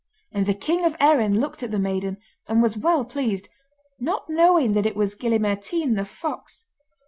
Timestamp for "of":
0.83-0.95